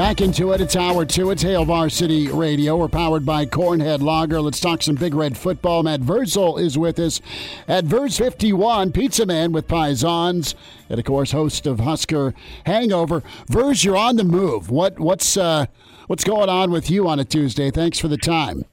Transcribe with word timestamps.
Back 0.00 0.22
into 0.22 0.52
it. 0.52 0.62
It's 0.62 0.76
hour 0.76 1.04
two. 1.04 1.30
It's 1.30 1.42
Hail 1.42 1.66
Varsity 1.66 2.28
Radio. 2.28 2.74
We're 2.74 2.88
powered 2.88 3.26
by 3.26 3.44
Cornhead 3.44 4.00
Lager. 4.00 4.40
Let's 4.40 4.58
talk 4.58 4.82
some 4.82 4.94
Big 4.94 5.12
Red 5.12 5.36
football. 5.36 5.82
Matt 5.82 6.00
Vrzal 6.00 6.58
is 6.58 6.78
with 6.78 6.98
us 6.98 7.20
at 7.68 7.84
Verz 7.84 8.16
51, 8.16 8.92
Pizza 8.92 9.26
Man 9.26 9.52
with 9.52 9.68
Pisons, 9.68 10.54
and 10.88 10.98
of 10.98 11.04
course, 11.04 11.32
host 11.32 11.66
of 11.66 11.80
Husker 11.80 12.32
Hangover. 12.64 13.22
Verz, 13.50 13.84
you're 13.84 13.98
on 13.98 14.16
the 14.16 14.24
move. 14.24 14.70
What 14.70 14.98
what's 14.98 15.36
uh, 15.36 15.66
what's 16.06 16.24
going 16.24 16.48
on 16.48 16.70
with 16.70 16.90
you 16.90 17.06
on 17.06 17.20
a 17.20 17.24
Tuesday? 17.26 17.70
Thanks 17.70 17.98
for 17.98 18.08
the 18.08 18.16
time. 18.16 18.64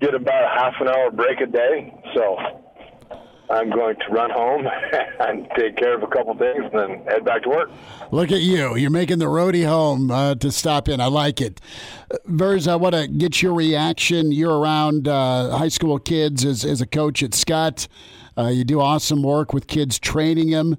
Get 0.00 0.14
about 0.14 0.44
a 0.44 0.56
half 0.56 0.74
an 0.80 0.86
hour 0.86 1.10
break 1.10 1.40
a 1.40 1.46
day, 1.46 1.92
so 2.14 2.36
I'm 3.50 3.70
going 3.70 3.96
to 3.96 4.12
run 4.12 4.30
home 4.30 4.66
and 5.20 5.48
take 5.56 5.76
care 5.76 5.94
of 5.94 6.02
a 6.02 6.06
couple 6.06 6.34
things 6.36 6.64
and 6.64 6.78
then 6.78 7.04
head 7.06 7.24
back 7.24 7.42
to 7.44 7.48
work. 7.48 7.70
Look 8.10 8.30
at 8.30 8.40
you. 8.40 8.76
You're 8.76 8.90
making 8.90 9.18
the 9.18 9.26
roadie 9.26 9.66
home 9.66 10.10
uh, 10.10 10.34
to 10.36 10.50
stop 10.52 10.88
in. 10.88 11.00
I 11.00 11.06
like 11.06 11.40
it. 11.40 11.60
Verz, 12.26 12.68
I 12.68 12.76
want 12.76 12.94
to 12.94 13.08
get 13.08 13.42
your 13.42 13.54
reaction. 13.54 14.32
You're 14.32 14.58
around 14.58 15.08
uh, 15.08 15.56
high 15.56 15.68
school 15.68 15.98
kids 15.98 16.44
as, 16.44 16.64
as 16.64 16.80
a 16.80 16.86
coach 16.86 17.22
at 17.22 17.34
Scott. 17.34 17.88
Uh, 18.36 18.48
you 18.48 18.64
do 18.64 18.80
awesome 18.80 19.22
work 19.22 19.52
with 19.52 19.66
kids, 19.66 19.98
training 19.98 20.50
them 20.50 20.76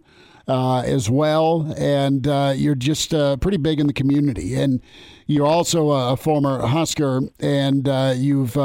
uh, 0.50 0.82
as 0.82 1.10
well. 1.10 1.74
And 1.78 2.28
uh, 2.28 2.54
you're 2.56 2.76
just 2.76 3.14
uh, 3.14 3.38
pretty 3.38 3.58
big 3.58 3.80
in 3.80 3.88
the 3.88 3.94
community. 3.94 4.56
And 4.56 4.82
you're 5.28 5.48
also 5.48 5.92
a 5.92 6.18
former 6.18 6.66
Husker, 6.66 7.22
and 7.40 7.88
you've 8.18 8.58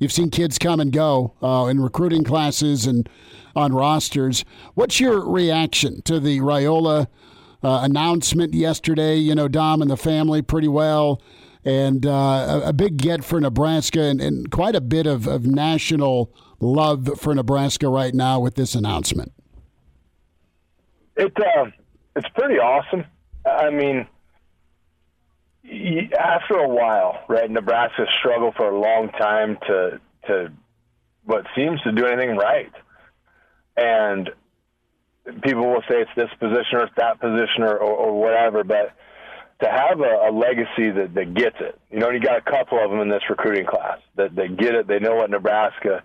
you've 0.00 0.12
seen 0.12 0.30
kids 0.30 0.58
come 0.58 0.80
and 0.80 0.90
go 0.90 1.34
in 1.68 1.80
recruiting 1.80 2.24
classes 2.24 2.86
and 2.86 3.08
on 3.58 3.74
rosters. 3.74 4.44
What's 4.74 5.00
your 5.00 5.28
reaction 5.28 6.00
to 6.02 6.20
the 6.20 6.38
Raiola 6.38 7.08
uh, 7.62 7.80
announcement 7.82 8.54
yesterday? 8.54 9.16
You 9.16 9.34
know, 9.34 9.48
Dom 9.48 9.82
and 9.82 9.90
the 9.90 9.96
family 9.96 10.42
pretty 10.42 10.68
well, 10.68 11.20
and 11.64 12.06
uh, 12.06 12.10
a, 12.64 12.68
a, 12.68 12.72
big 12.72 12.96
get 12.96 13.24
for 13.24 13.40
Nebraska, 13.40 14.02
and, 14.02 14.20
and 14.20 14.50
quite 14.50 14.76
a 14.76 14.80
bit 14.80 15.06
of, 15.06 15.26
of 15.26 15.44
national 15.44 16.32
love 16.60 17.18
for 17.18 17.34
Nebraska 17.34 17.88
right 17.88 18.14
now 18.14 18.40
with 18.40 18.54
this 18.54 18.74
announcement. 18.74 19.32
It 21.18 21.32
uh, 21.36 21.66
it's 22.16 22.28
pretty 22.30 22.58
awesome. 22.58 23.04
I 23.44 23.70
mean, 23.70 24.06
after 26.18 26.54
a 26.54 26.68
while, 26.68 27.24
right? 27.28 27.50
Nebraska 27.50 28.06
struggled 28.20 28.54
for 28.54 28.70
a 28.70 28.78
long 28.78 29.10
time 29.10 29.58
to 29.66 30.00
to 30.28 30.52
what 31.24 31.44
seems 31.54 31.80
to 31.82 31.92
do 31.92 32.06
anything 32.06 32.36
right 32.36 32.72
and 33.78 34.30
people 35.42 35.66
will 35.66 35.82
say 35.88 36.00
it's 36.00 36.10
this 36.16 36.30
position 36.40 36.74
or 36.78 36.82
it's 36.84 36.94
that 36.96 37.20
position 37.20 37.62
or, 37.62 37.76
or, 37.76 37.92
or 37.92 38.20
whatever, 38.20 38.64
but 38.64 38.92
to 39.62 39.68
have 39.68 40.00
a, 40.00 40.28
a 40.28 40.32
legacy 40.32 40.90
that, 40.90 41.14
that 41.14 41.34
gets 41.34 41.56
it, 41.60 41.78
you 41.90 41.98
know, 41.98 42.10
you 42.10 42.20
got 42.20 42.38
a 42.38 42.50
couple 42.50 42.82
of 42.82 42.90
them 42.90 43.00
in 43.00 43.08
this 43.08 43.22
recruiting 43.28 43.66
class 43.66 43.98
that 44.16 44.34
they 44.34 44.48
get 44.48 44.74
it. 44.74 44.86
They 44.86 44.98
know 44.98 45.14
what 45.14 45.30
Nebraska 45.30 46.02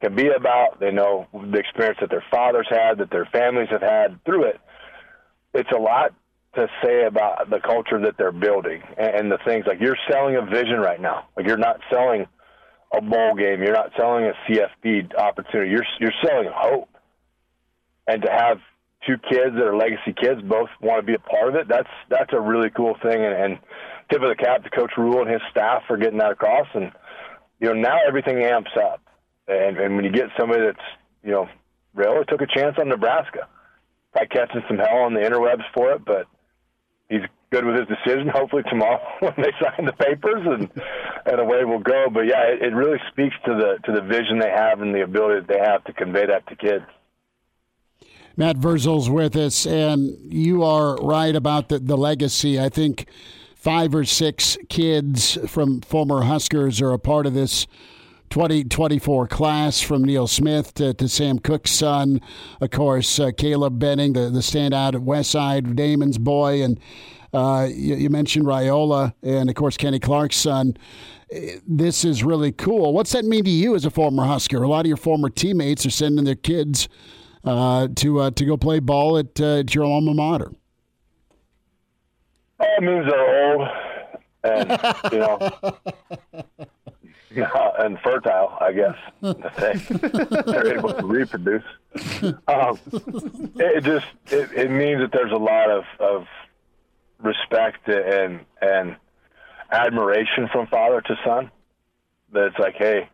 can 0.00 0.14
be 0.14 0.28
about. 0.28 0.80
They 0.80 0.90
know 0.90 1.26
the 1.32 1.58
experience 1.58 1.98
that 2.00 2.10
their 2.10 2.24
fathers 2.30 2.66
had, 2.70 2.98
that 2.98 3.10
their 3.10 3.26
families 3.26 3.68
have 3.70 3.82
had 3.82 4.22
through 4.24 4.44
it. 4.44 4.60
It's 5.54 5.70
a 5.72 5.78
lot 5.78 6.12
to 6.54 6.68
say 6.82 7.04
about 7.04 7.50
the 7.50 7.60
culture 7.60 8.00
that 8.00 8.16
they're 8.16 8.32
building 8.32 8.82
and, 8.96 9.30
the 9.30 9.38
things 9.44 9.64
like 9.66 9.80
you're 9.80 9.96
selling 10.10 10.36
a 10.36 10.42
vision 10.42 10.78
right 10.80 11.00
now. 11.00 11.28
Like 11.36 11.46
you're 11.46 11.58
not 11.58 11.80
selling 11.92 12.26
a 12.94 13.00
bowl 13.00 13.34
game. 13.34 13.62
You're 13.62 13.74
not 13.74 13.92
selling 13.96 14.24
a 14.24 14.32
CFP 14.48 15.14
opportunity. 15.16 15.70
You're 15.70 15.86
you're 16.00 16.14
selling 16.24 16.48
hope 16.52 16.88
and 18.06 18.22
to 18.22 18.30
have 18.30 18.58
two 19.06 19.16
kids 19.30 19.54
that 19.54 19.64
are 19.64 19.76
legacy 19.76 20.14
kids 20.20 20.40
both 20.42 20.68
want 20.80 21.00
to 21.00 21.06
be 21.06 21.14
a 21.14 21.18
part 21.18 21.48
of 21.48 21.54
it, 21.54 21.68
that's 21.68 21.88
that's 22.08 22.32
a 22.32 22.40
really 22.40 22.70
cool 22.70 22.94
thing. 23.02 23.24
And, 23.24 23.34
and 23.34 23.58
tip 24.10 24.22
of 24.22 24.28
the 24.28 24.36
cap 24.36 24.64
to 24.64 24.70
Coach 24.70 24.92
Rhule 24.96 25.20
and 25.22 25.30
his 25.30 25.42
staff 25.50 25.82
for 25.86 25.96
getting 25.96 26.18
that 26.18 26.32
across. 26.32 26.66
And 26.74 26.92
you 27.60 27.68
know 27.68 27.74
now 27.74 27.98
everything 28.06 28.42
amps 28.42 28.70
up. 28.76 29.00
And, 29.48 29.78
and 29.78 29.96
when 29.96 30.04
you 30.04 30.10
get 30.10 30.26
somebody 30.38 30.62
that's 30.62 30.86
you 31.22 31.30
know 31.32 31.48
really 31.94 32.24
took 32.26 32.40
a 32.40 32.46
chance 32.46 32.76
on 32.78 32.88
Nebraska, 32.88 33.48
by 34.16 34.24
catching 34.24 34.62
some 34.66 34.78
hell 34.78 35.04
on 35.04 35.14
the 35.14 35.20
interwebs 35.20 35.64
for 35.74 35.92
it, 35.92 36.04
but 36.04 36.26
he's 37.08 37.20
good 37.50 37.64
with 37.64 37.76
his 37.76 37.86
decision. 37.86 38.28
Hopefully 38.28 38.62
tomorrow 38.68 39.00
when 39.20 39.34
they 39.36 39.52
sign 39.60 39.84
the 39.84 39.92
papers 39.92 40.42
and 40.44 40.70
and 41.26 41.40
away 41.40 41.64
we'll 41.64 41.78
go. 41.78 42.06
But 42.12 42.22
yeah, 42.26 42.42
it, 42.44 42.62
it 42.62 42.74
really 42.74 42.98
speaks 43.10 43.36
to 43.44 43.54
the 43.54 43.78
to 43.84 43.92
the 43.92 44.00
vision 44.00 44.38
they 44.38 44.50
have 44.50 44.80
and 44.80 44.94
the 44.94 45.02
ability 45.02 45.40
that 45.40 45.48
they 45.48 45.58
have 45.58 45.84
to 45.84 45.92
convey 45.92 46.26
that 46.26 46.46
to 46.48 46.56
kids. 46.56 46.84
Matt 48.38 48.56
Vrzal's 48.56 49.08
with 49.08 49.34
us, 49.34 49.66
and 49.66 50.10
you 50.30 50.62
are 50.62 50.96
right 50.96 51.34
about 51.34 51.70
the, 51.70 51.78
the 51.78 51.96
legacy. 51.96 52.60
I 52.60 52.68
think 52.68 53.06
five 53.54 53.94
or 53.94 54.04
six 54.04 54.58
kids 54.68 55.38
from 55.46 55.80
former 55.80 56.22
Huskers 56.22 56.82
are 56.82 56.92
a 56.92 56.98
part 56.98 57.24
of 57.24 57.32
this 57.32 57.66
2024 58.30 59.28
class 59.28 59.80
from 59.80 60.04
Neil 60.04 60.26
Smith 60.26 60.74
to, 60.74 60.94
to 60.94 61.08
Sam 61.08 61.38
Cook's 61.38 61.70
son. 61.70 62.20
Of 62.60 62.70
course, 62.70 63.18
uh, 63.18 63.30
Caleb 63.36 63.78
Benning, 63.78 64.12
the, 64.12 64.30
the 64.30 64.40
standout 64.40 64.94
at 64.94 65.00
Westside, 65.00 65.74
Damon's 65.74 66.18
boy. 66.18 66.62
And 66.62 66.80
uh, 67.32 67.68
you, 67.70 67.96
you, 67.96 68.10
mentioned 68.10 68.46
Raiola 68.46 69.14
and, 69.22 69.48
of 69.48 69.54
course, 69.54 69.76
Kenny 69.76 69.98
Clark's 69.98 70.36
son. 70.36 70.76
This 71.66 72.04
is 72.04 72.22
really 72.22 72.52
cool. 72.52 72.92
What's 72.92 73.12
that 73.12 73.24
mean 73.24 73.44
to 73.44 73.50
you 73.50 73.74
as 73.74 73.84
a 73.84 73.90
former 73.90 74.24
Husker? 74.24 74.62
A 74.62 74.68
lot 74.68 74.80
of 74.80 74.86
your 74.86 74.96
former 74.96 75.28
teammates 75.28 75.84
are 75.84 75.90
sending 75.90 76.24
their 76.24 76.34
kids 76.34 76.88
uh, 77.44 77.88
to 77.96 78.20
uh, 78.20 78.30
to 78.32 78.44
go 78.44 78.56
play 78.56 78.78
ball 78.80 79.18
at, 79.18 79.40
uh, 79.40 79.58
at 79.58 79.74
your 79.74 79.84
alma 79.84 80.14
mater? 80.14 80.52
That 82.58 82.82
means 82.82 83.06
they're 83.06 83.52
old 83.52 83.68
and 84.46 84.70
you 85.12 85.18
know 85.18 85.50
and 87.36 87.98
fertile, 88.00 88.56
I 88.60 88.72
guess. 88.72 88.96
they're 90.46 90.78
able 90.78 90.92
to 90.94 91.06
reproduce. 91.06 91.64
Um, 92.48 92.78
it 93.56 93.84
just 93.84 94.06
it, 94.26 94.52
it 94.52 94.70
means 94.70 95.00
that 95.00 95.10
there's 95.12 95.32
a 95.32 95.36
lot 95.36 95.70
of, 95.70 95.84
of 95.98 96.26
respect 97.18 97.88
and 97.88 98.40
and 98.60 98.96
admiration 99.70 100.48
from 100.52 100.66
father 100.66 101.00
to 101.00 101.16
son. 101.24 101.50
That 102.32 102.46
it's 102.46 102.58
like, 102.58 102.74
hey, 102.76 103.08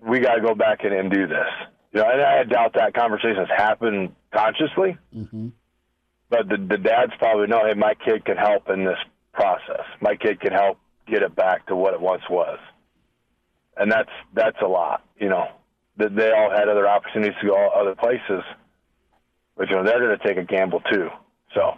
we 0.00 0.20
got 0.20 0.36
to 0.36 0.42
go 0.42 0.54
back 0.54 0.84
in 0.84 0.92
and 0.92 1.10
do 1.10 1.26
this. 1.26 1.48
You 1.92 2.00
know, 2.00 2.10
and 2.10 2.20
I 2.20 2.44
doubt 2.44 2.74
that 2.74 2.94
conversation 2.94 3.36
has 3.36 3.48
happened 3.48 4.14
consciously. 4.32 4.96
Mm-hmm. 5.14 5.48
But 6.28 6.48
the, 6.48 6.56
the 6.56 6.78
dads 6.78 7.12
probably 7.18 7.48
know, 7.48 7.66
hey, 7.66 7.74
my 7.74 7.94
kid 7.94 8.24
can 8.24 8.36
help 8.36 8.70
in 8.70 8.84
this 8.84 8.98
process. 9.32 9.84
My 10.00 10.14
kid 10.14 10.40
can 10.40 10.52
help 10.52 10.78
get 11.08 11.22
it 11.22 11.34
back 11.34 11.66
to 11.66 11.76
what 11.76 11.92
it 11.94 12.00
once 12.00 12.22
was, 12.30 12.58
and 13.80 13.90
that's 13.90 14.10
that's 14.34 14.58
a 14.62 14.68
lot. 14.68 15.02
You 15.18 15.30
know, 15.30 15.46
that 15.96 16.14
they 16.14 16.30
all 16.30 16.50
had 16.50 16.68
other 16.68 16.86
opportunities 16.86 17.34
to 17.40 17.48
go 17.48 17.68
other 17.74 17.94
places, 17.94 18.44
but 19.56 19.68
you 19.68 19.76
know 19.76 19.82
they're 19.82 19.98
going 19.98 20.16
to 20.16 20.24
take 20.24 20.36
a 20.36 20.44
gamble 20.44 20.80
too. 20.92 21.08
So 21.54 21.72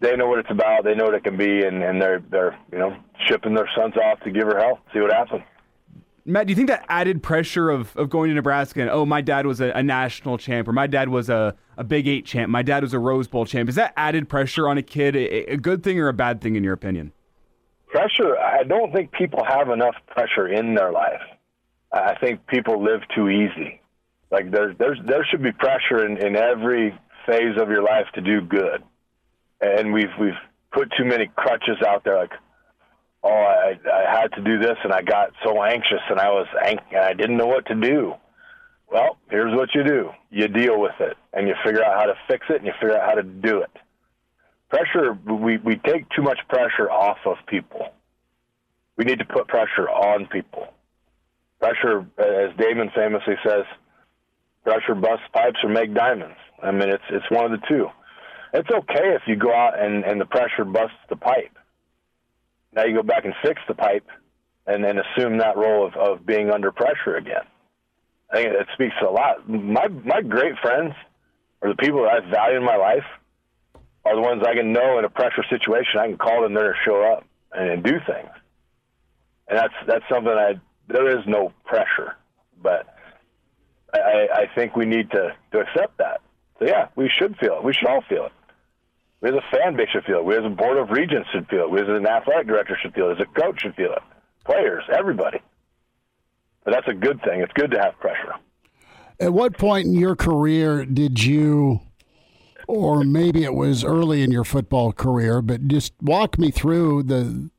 they 0.00 0.16
know 0.16 0.26
what 0.26 0.40
it's 0.40 0.50
about. 0.50 0.84
They 0.84 0.94
know 0.94 1.04
what 1.04 1.14
it 1.14 1.24
can 1.24 1.36
be, 1.36 1.64
and, 1.64 1.82
and 1.82 2.00
they're 2.00 2.22
they're 2.30 2.58
you 2.72 2.78
know 2.78 2.96
shipping 3.28 3.54
their 3.54 3.68
sons 3.76 3.94
off 3.96 4.20
to 4.20 4.30
give 4.30 4.44
her 4.44 4.58
hell, 4.58 4.80
see 4.92 5.00
what 5.00 5.12
happens. 5.12 5.42
Matt, 6.28 6.48
do 6.48 6.50
you 6.50 6.56
think 6.56 6.68
that 6.68 6.84
added 6.88 7.22
pressure 7.22 7.70
of, 7.70 7.96
of 7.96 8.10
going 8.10 8.30
to 8.30 8.34
Nebraska 8.34 8.80
and, 8.80 8.90
oh, 8.90 9.06
my 9.06 9.20
dad 9.20 9.46
was 9.46 9.60
a, 9.60 9.70
a, 9.70 9.82
national 9.82 10.38
champ 10.38 10.66
or 10.66 10.72
my 10.72 10.88
dad 10.88 11.08
was 11.08 11.28
a, 11.28 11.54
a 11.76 11.84
Big 11.84 12.08
Eight 12.08 12.26
champ, 12.26 12.50
my 12.50 12.62
dad 12.62 12.82
was 12.82 12.92
a 12.92 12.98
Rose 12.98 13.28
Bowl 13.28 13.46
champ, 13.46 13.68
is 13.68 13.76
that 13.76 13.92
added 13.96 14.28
pressure 14.28 14.68
on 14.68 14.76
a 14.76 14.82
kid 14.82 15.14
a, 15.14 15.52
a 15.52 15.56
good 15.56 15.84
thing 15.84 16.00
or 16.00 16.08
a 16.08 16.12
bad 16.12 16.40
thing 16.40 16.56
in 16.56 16.64
your 16.64 16.72
opinion? 16.72 17.12
Pressure, 17.86 18.36
I 18.36 18.64
don't 18.64 18.92
think 18.92 19.12
people 19.12 19.44
have 19.44 19.70
enough 19.70 19.94
pressure 20.08 20.48
in 20.48 20.74
their 20.74 20.90
life. 20.90 21.22
I 21.92 22.14
think 22.16 22.46
people 22.46 22.82
live 22.82 23.00
too 23.14 23.28
easy. 23.28 23.80
Like 24.30 24.50
there's, 24.50 24.76
there's, 24.78 24.98
there 25.04 25.24
should 25.30 25.42
be 25.42 25.52
pressure 25.52 26.04
in, 26.04 26.18
in 26.18 26.36
every 26.36 26.98
phase 27.26 27.56
of 27.60 27.70
your 27.70 27.82
life 27.82 28.06
to 28.14 28.20
do 28.20 28.40
good. 28.40 28.82
And 29.60 29.92
we've, 29.92 30.12
we've 30.20 30.32
put 30.72 30.92
too 30.98 31.04
many 31.04 31.30
crutches 31.34 31.78
out 31.86 32.04
there 32.04 32.18
like, 32.18 32.32
oh, 33.22 33.28
I, 33.28 33.78
I 33.92 34.20
had 34.20 34.32
to 34.34 34.42
do 34.42 34.58
this, 34.58 34.76
and 34.84 34.92
I 34.92 35.02
got 35.02 35.32
so 35.44 35.62
anxious, 35.62 36.00
and 36.10 36.20
I 36.20 36.30
was 36.30 36.46
ang- 36.64 36.78
and 36.92 37.04
I 37.04 37.12
didn't 37.12 37.36
know 37.36 37.46
what 37.46 37.66
to 37.66 37.74
do. 37.74 38.14
Well, 38.90 39.16
here's 39.30 39.54
what 39.54 39.74
you 39.74 39.82
do: 39.82 40.10
you 40.30 40.46
deal 40.46 40.80
with 40.80 40.94
it, 41.00 41.16
and 41.32 41.48
you 41.48 41.54
figure 41.64 41.84
out 41.84 41.98
how 41.98 42.06
to 42.06 42.14
fix 42.28 42.46
it, 42.50 42.56
and 42.56 42.66
you 42.66 42.72
figure 42.80 42.96
out 42.96 43.08
how 43.08 43.14
to 43.14 43.22
do 43.22 43.62
it. 43.62 43.70
Pressure, 44.68 45.18
we 45.26 45.56
we 45.58 45.76
take 45.76 46.08
too 46.10 46.22
much 46.22 46.38
pressure 46.48 46.90
off 46.90 47.18
of 47.24 47.36
people, 47.48 47.88
we 48.96 49.04
need 49.04 49.18
to 49.18 49.24
put 49.24 49.48
pressure 49.48 49.88
on 49.88 50.26
people. 50.26 50.68
Pressure, 51.60 52.06
as 52.18 52.56
Damon 52.58 52.90
famously 52.94 53.34
says, 53.44 53.64
pressure 54.64 54.94
busts 54.94 55.24
pipes 55.32 55.58
or 55.62 55.70
make 55.70 55.94
diamonds. 55.94 56.36
I 56.62 56.70
mean, 56.70 56.88
it's 56.88 57.04
it's 57.10 57.30
one 57.30 57.50
of 57.50 57.60
the 57.60 57.66
two. 57.66 57.88
It's 58.52 58.70
okay 58.70 59.14
if 59.14 59.22
you 59.26 59.36
go 59.36 59.52
out 59.52 59.78
and, 59.78 60.04
and 60.04 60.20
the 60.20 60.26
pressure 60.26 60.64
busts 60.64 60.96
the 61.08 61.16
pipe. 61.16 61.56
Now 62.72 62.84
you 62.84 62.94
go 62.94 63.02
back 63.02 63.24
and 63.24 63.34
fix 63.42 63.60
the 63.68 63.74
pipe 63.74 64.06
and 64.66 64.82
then 64.82 64.98
assume 64.98 65.38
that 65.38 65.56
role 65.56 65.86
of, 65.86 65.94
of 65.94 66.26
being 66.26 66.50
under 66.50 66.72
pressure 66.72 67.16
again. 67.16 67.44
I 68.30 68.36
think 68.36 68.48
it 68.54 68.66
speaks 68.74 68.94
a 69.00 69.10
lot. 69.10 69.48
My 69.48 69.88
my 69.88 70.20
great 70.20 70.54
friends 70.60 70.94
or 71.60 71.68
the 71.68 71.76
people 71.76 72.02
that 72.02 72.22
I 72.22 72.30
value 72.30 72.58
in 72.58 72.64
my 72.64 72.76
life 72.76 73.04
are 74.04 74.16
the 74.16 74.22
ones 74.22 74.42
I 74.46 74.54
can 74.54 74.72
know 74.72 74.98
in 74.98 75.04
a 75.04 75.10
pressure 75.10 75.44
situation. 75.48 76.00
I 76.00 76.08
can 76.08 76.18
call 76.18 76.42
them 76.42 76.54
there 76.54 76.72
to 76.72 76.78
show 76.84 77.02
up 77.12 77.24
and, 77.52 77.70
and 77.70 77.82
do 77.84 77.92
things, 78.06 78.30
and 79.48 79.58
that's 79.58 79.74
that's 79.86 80.04
something 80.10 80.32
I 80.32 80.60
there 80.88 81.18
is 81.18 81.24
no 81.26 81.52
pressure, 81.64 82.16
but 82.62 82.96
I, 83.92 84.28
I 84.32 84.54
think 84.54 84.76
we 84.76 84.86
need 84.86 85.10
to 85.10 85.34
to 85.52 85.60
accept 85.60 85.98
that. 85.98 86.20
So 86.58 86.66
yeah, 86.66 86.88
we 86.96 87.10
should 87.18 87.36
feel 87.38 87.58
it. 87.58 87.64
We 87.64 87.72
should 87.72 87.88
all 87.88 88.02
feel 88.08 88.26
it. 88.26 88.32
We 89.20 89.30
as 89.30 89.34
a 89.34 89.56
fan 89.56 89.76
base 89.76 89.88
should 89.92 90.04
feel 90.04 90.18
it. 90.18 90.24
We 90.24 90.36
as 90.36 90.44
a 90.44 90.50
board 90.50 90.76
of 90.76 90.90
regents 90.90 91.28
should 91.30 91.48
feel 91.48 91.64
it. 91.64 91.70
We 91.70 91.80
as 91.80 91.88
an 91.88 92.06
athletic 92.06 92.46
director 92.46 92.78
should 92.80 92.94
feel 92.94 93.10
it. 93.10 93.20
As 93.20 93.26
a 93.26 93.40
coach 93.40 93.60
should 93.62 93.74
feel 93.74 93.92
it. 93.92 94.02
Players, 94.44 94.84
everybody. 94.96 95.40
But 96.64 96.72
that's 96.74 96.88
a 96.88 96.94
good 96.94 97.20
thing. 97.22 97.40
It's 97.40 97.52
good 97.54 97.70
to 97.72 97.78
have 97.78 97.98
pressure. 97.98 98.34
At 99.18 99.32
what 99.32 99.56
point 99.56 99.86
in 99.86 99.94
your 99.94 100.14
career 100.14 100.84
did 100.84 101.22
you, 101.24 101.80
or 102.68 103.04
maybe 103.04 103.44
it 103.44 103.54
was 103.54 103.82
early 103.82 104.22
in 104.22 104.30
your 104.30 104.44
football 104.44 104.92
career, 104.92 105.40
but 105.40 105.68
just 105.68 105.94
walk 106.02 106.38
me 106.38 106.50
through 106.50 107.04
the 107.04 107.50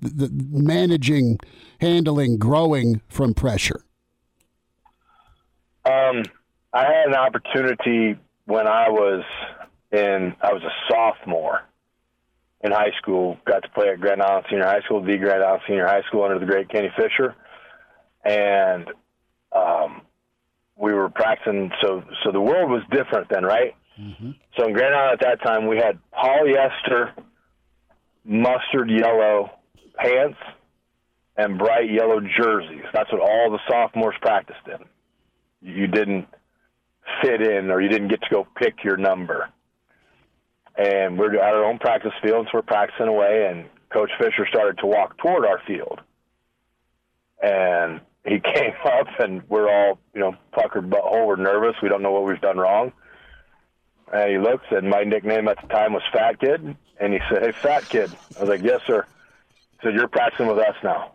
the 0.00 0.30
managing, 0.32 1.38
handling, 1.80 2.38
growing 2.38 3.00
from 3.08 3.34
pressure? 3.34 3.84
Um, 5.84 6.24
I 6.72 6.84
had 6.84 7.08
an 7.08 7.14
opportunity 7.14 8.16
when 8.46 8.66
I 8.66 8.88
was 8.88 9.24
in, 9.92 10.34
I 10.40 10.52
was 10.52 10.62
a 10.62 10.92
sophomore 10.92 11.62
in 12.62 12.72
high 12.72 12.92
school. 13.00 13.38
Got 13.44 13.62
to 13.62 13.68
play 13.70 13.88
at 13.88 14.00
Grand 14.00 14.22
Island 14.22 14.46
Senior 14.50 14.66
High 14.66 14.80
School, 14.82 15.02
the 15.02 15.16
Grand 15.16 15.42
Island 15.42 15.62
Senior 15.68 15.86
High 15.86 16.02
School 16.08 16.24
under 16.24 16.38
the 16.38 16.46
great 16.46 16.68
Kenny 16.68 16.90
Fisher, 16.96 17.34
and 18.24 18.90
um, 19.52 20.02
we 20.76 20.92
were 20.92 21.08
practicing. 21.08 21.70
So, 21.80 22.02
so 22.24 22.32
the 22.32 22.40
world 22.40 22.70
was 22.70 22.82
different 22.90 23.28
then, 23.30 23.44
right? 23.44 23.74
Mm-hmm. 24.00 24.30
So 24.56 24.66
in 24.66 24.74
Grand 24.74 24.94
Island 24.94 25.20
at 25.22 25.26
that 25.26 25.42
time, 25.46 25.66
we 25.66 25.76
had 25.76 25.98
polyester, 26.12 27.12
mustard 28.24 28.90
yellow 28.90 29.50
pants 29.96 30.38
and 31.36 31.58
bright 31.58 31.90
yellow 31.90 32.20
jerseys. 32.20 32.84
That's 32.92 33.10
what 33.12 33.20
all 33.20 33.50
the 33.50 33.60
sophomores 33.68 34.16
practiced 34.20 34.66
in. 34.66 34.84
You 35.60 35.86
didn't 35.86 36.28
fit 37.22 37.42
in 37.42 37.70
or 37.70 37.80
you 37.80 37.88
didn't 37.88 38.08
get 38.08 38.22
to 38.22 38.28
go 38.30 38.46
pick 38.56 38.84
your 38.84 38.96
number. 38.96 39.48
And 40.76 41.18
we're 41.18 41.34
at 41.36 41.54
our 41.54 41.64
own 41.64 41.78
practice 41.78 42.12
field, 42.22 42.46
so 42.46 42.58
we're 42.58 42.62
practicing 42.62 43.08
away, 43.08 43.48
and 43.50 43.64
Coach 43.90 44.10
Fisher 44.18 44.46
started 44.46 44.78
to 44.78 44.86
walk 44.86 45.16
toward 45.16 45.46
our 45.46 45.60
field. 45.66 46.00
And 47.42 48.00
he 48.26 48.40
came 48.54 48.74
up, 48.84 49.06
and 49.18 49.42
we're 49.48 49.70
all, 49.70 49.98
you 50.14 50.20
know, 50.20 50.34
puckered 50.52 50.90
butthole. 50.90 51.26
We're 51.26 51.36
nervous. 51.36 51.76
We 51.82 51.88
don't 51.88 52.02
know 52.02 52.12
what 52.12 52.24
we've 52.24 52.40
done 52.40 52.58
wrong. 52.58 52.92
And 54.12 54.30
he 54.30 54.38
looked, 54.38 54.70
and 54.70 54.90
my 54.90 55.02
nickname 55.02 55.48
at 55.48 55.60
the 55.62 55.68
time 55.68 55.94
was 55.94 56.02
Fat 56.12 56.38
Kid. 56.40 56.76
And 57.00 57.12
he 57.12 57.20
said, 57.30 57.42
Hey, 57.42 57.52
Fat 57.52 57.88
Kid. 57.88 58.10
I 58.36 58.40
was 58.40 58.48
like, 58.48 58.62
Yes, 58.62 58.80
sir. 58.86 59.06
Said, 59.82 59.94
You're 59.94 60.08
practicing 60.08 60.46
with 60.46 60.58
us 60.58 60.74
now. 60.82 61.12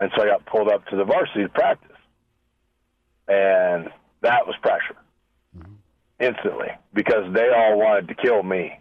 And 0.00 0.10
so 0.14 0.22
I 0.22 0.26
got 0.26 0.44
pulled 0.46 0.68
up 0.68 0.86
to 0.88 0.96
the 0.96 1.04
varsity 1.04 1.42
to 1.42 1.48
practice. 1.48 1.96
And 3.28 3.88
that 4.22 4.46
was 4.46 4.54
pressure 4.62 4.96
mm-hmm. 5.56 5.72
instantly 6.20 6.68
because 6.94 7.32
they 7.32 7.48
all 7.48 7.78
wanted 7.78 8.08
to 8.08 8.14
kill 8.14 8.42
me. 8.42 8.78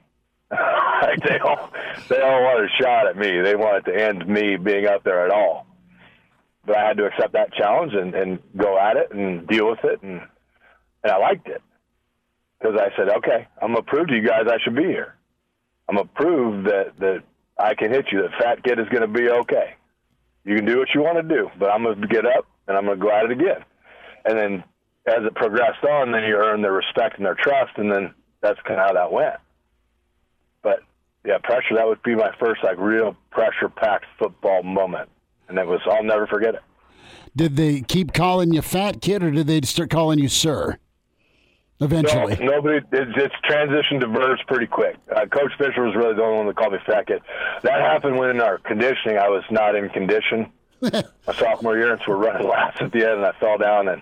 they 0.52 1.40
all 1.40 1.72
they 2.08 2.22
all 2.22 2.44
wanted 2.44 2.70
a 2.70 2.84
shot 2.84 3.08
at 3.08 3.18
me. 3.18 3.42
They 3.42 3.56
wanted 3.56 3.86
to 3.86 4.00
end 4.00 4.28
me 4.28 4.58
being 4.58 4.86
up 4.86 5.04
there 5.04 5.26
at 5.26 5.32
all. 5.32 5.66
But 6.66 6.78
I 6.78 6.88
had 6.88 6.98
to 6.98 7.06
accept 7.06 7.34
that 7.34 7.54
challenge 7.54 7.94
and, 7.94 8.14
and 8.14 8.40
go 8.56 8.78
at 8.80 8.98
it 8.98 9.12
and 9.12 9.48
deal 9.48 9.70
with 9.70 9.84
it, 9.84 10.02
and 10.04 10.22
and 11.04 11.12
I 11.12 11.18
liked 11.18 11.48
it 11.48 11.62
because 12.60 12.80
I 12.80 12.96
said, 12.96 13.10
okay, 13.18 13.48
I'm 13.62 13.74
gonna 13.74 13.84
prove 13.84 14.08
to 14.08 14.16
you 14.16 14.28
guys 14.28 14.46
I 14.48 14.58
should 14.64 14.76
be 14.76 14.84
here. 14.84 15.16
I'm 15.90 15.96
gonna 15.96 16.10
prove 16.14 16.66
that 16.66 16.94
that 17.00 17.24
I 17.58 17.74
can 17.74 17.92
hit 17.92 18.08
you. 18.12 18.22
That 18.22 18.32
fat 18.40 18.64
kid 18.64 18.80
is 18.80 18.88
gonna 18.90 19.08
be 19.08 19.30
okay. 19.30 19.76
You 20.44 20.56
can 20.56 20.66
do 20.66 20.78
what 20.78 20.90
you 20.94 21.02
want 21.02 21.18
to 21.18 21.36
do, 21.36 21.50
but 21.58 21.70
I'm 21.72 21.84
gonna 21.84 22.08
get 22.08 22.26
up 22.26 22.46
and 22.68 22.78
I'm 22.78 22.86
gonna 22.86 22.98
go 22.98 23.12
at 23.12 23.26
it 23.26 23.32
again. 23.32 23.64
And 24.26 24.38
then 24.38 24.64
as 25.08 25.24
it 25.24 25.36
progressed 25.36 25.84
on, 25.84 26.12
then 26.12 26.24
you 26.24 26.36
earn 26.36 26.62
their 26.62 26.74
respect 26.74 27.18
and 27.18 27.26
their 27.26 27.36
trust, 27.36 27.78
and 27.78 27.92
then 27.92 28.14
that's 28.42 28.60
kind 28.68 28.80
of 28.80 28.88
how 28.88 28.94
that 28.94 29.12
went. 29.12 29.36
But 30.64 30.80
yeah, 31.26 31.38
pressure. 31.44 31.76
That 31.76 31.88
would 31.88 32.02
be 32.04 32.16
my 32.16 32.32
first 32.40 32.64
like 32.64 32.78
real 32.78 33.16
pressure-packed 33.32 34.06
football 34.20 34.64
moment, 34.64 35.10
and 35.48 35.58
it 35.58 35.68
was 35.68 35.82
I'll 35.86 36.04
never 36.04 36.28
forget 36.28 36.56
it. 36.56 36.62
Did 37.36 37.56
they 37.56 37.82
keep 37.82 38.14
calling 38.14 38.54
you 38.54 38.62
fat 38.62 39.02
kid, 39.02 39.24
or 39.24 39.32
did 39.32 39.48
they 39.48 39.62
start 39.62 39.90
calling 39.90 40.20
you 40.20 40.28
sir? 40.28 40.78
Eventually, 41.82 42.38
no, 42.40 42.54
nobody. 42.54 42.78
It's, 42.92 43.12
it's 43.18 43.36
transitioned 43.50 44.00
to 44.00 44.08
Verz 44.08 44.40
pretty 44.48 44.68
quick. 44.68 44.96
Uh, 45.14 45.26
Coach 45.26 45.52
Fisher 45.58 45.84
was 45.84 45.96
really 45.96 46.16
the 46.16 46.24
only 46.24 46.38
one 46.38 46.48
that 46.48 46.56
called 46.56 46.72
me 46.72 46.80
fat 46.86 47.08
kid. 47.08 47.22
That 47.64 47.82
happened 47.82 48.18
when 48.18 48.30
in 48.30 48.40
our 48.40 48.60
conditioning, 48.60 49.18
I 49.18 49.28
was 49.28 49.44
not 49.52 49.76
in 49.76 49.90
condition. 49.90 50.52
my 50.82 51.34
sophomore 51.34 51.78
year, 51.78 51.92
and 51.92 52.02
so 52.06 52.12
we're 52.12 52.26
running 52.28 52.48
laps 52.50 52.78
at 52.80 52.92
the 52.92 53.00
end, 53.00 53.18
and 53.18 53.26
I 53.26 53.34
fell 53.40 53.58
down 53.58 53.90
and 53.90 54.02